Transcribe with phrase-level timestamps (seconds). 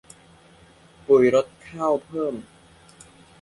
[1.05, 2.33] ปุ๋ยลด ข้าวเพิ่ม